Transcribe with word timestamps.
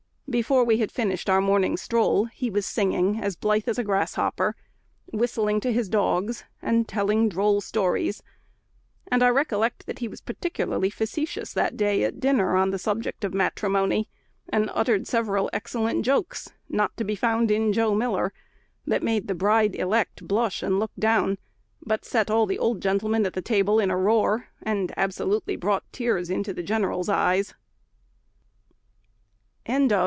Before 0.31 0.63
we 0.63 0.77
had 0.77 0.93
finished 0.93 1.29
our 1.29 1.41
morning's 1.41 1.81
stroll, 1.81 2.23
he 2.23 2.49
was 2.49 2.65
singing 2.65 3.19
as 3.19 3.35
blithe 3.35 3.67
as 3.67 3.77
a 3.77 3.83
grasshopper, 3.83 4.55
whistling 5.11 5.59
to 5.59 5.73
his 5.73 5.89
dogs, 5.89 6.45
and 6.61 6.87
telling 6.87 7.27
droll 7.27 7.59
stories; 7.59 8.23
and 9.09 9.21
I 9.23 9.27
recollect 9.27 9.87
that 9.87 9.99
he 9.99 10.07
was 10.07 10.21
particularly 10.21 10.89
facetious 10.89 11.51
that 11.51 11.75
day 11.75 12.05
at 12.05 12.21
dinner 12.21 12.55
on 12.55 12.69
the 12.69 12.79
subject 12.79 13.25
of 13.25 13.33
matrimony, 13.33 14.07
and 14.47 14.71
uttered 14.73 15.05
several 15.05 15.49
excellent 15.51 16.05
jokes 16.05 16.49
not 16.69 16.95
to 16.95 17.03
be 17.03 17.15
found 17.15 17.51
in 17.51 17.73
Joe 17.73 17.93
Miller, 17.93 18.31
that 18.87 19.03
made 19.03 19.27
the 19.27 19.35
bride 19.35 19.75
elect 19.75 20.25
blush 20.25 20.63
and 20.63 20.79
look 20.79 20.91
down, 20.97 21.39
but 21.85 22.05
set 22.05 22.31
all 22.31 22.45
the 22.45 22.57
old 22.57 22.81
gentlemen 22.81 23.25
at 23.25 23.33
the 23.33 23.41
table 23.41 23.81
in 23.81 23.91
a 23.91 23.97
roar, 23.97 24.47
and 24.63 24.93
absolutely 24.95 25.57
brought 25.57 25.83
tears 25.91 26.29
into 26.29 26.53
the 26.53 26.63
general's 26.63 27.09
eyes. 27.09 27.53